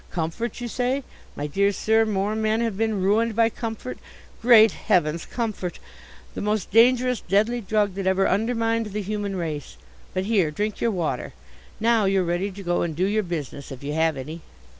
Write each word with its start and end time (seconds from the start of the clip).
Comfort, 0.09 0.59
you 0.59 0.67
say? 0.67 1.03
My 1.35 1.45
dear 1.45 1.71
sir! 1.71 2.05
more 2.07 2.33
men 2.35 2.59
have 2.61 2.75
been 2.75 3.03
ruined 3.03 3.35
by 3.35 3.49
comfort 3.49 3.99
Great 4.41 4.71
heavens, 4.71 5.27
comfort! 5.27 5.77
The 6.33 6.41
most 6.41 6.71
dangerous, 6.71 7.21
deadly 7.21 7.61
drug 7.61 7.93
that 7.93 8.07
ever 8.07 8.27
undermined 8.27 8.87
the 8.93 9.01
human 9.03 9.35
race. 9.35 9.77
But, 10.15 10.25
here, 10.25 10.49
drink 10.49 10.81
your 10.81 10.89
water. 10.89 11.33
Now 11.79 12.05
you're 12.05 12.23
ready 12.23 12.49
to 12.49 12.63
go 12.63 12.81
and 12.81 12.95
do 12.95 13.05
your 13.05 13.21
business, 13.21 13.71
if 13.71 13.83
you 13.83 13.93
have 13.93 14.17
any." 14.17 14.41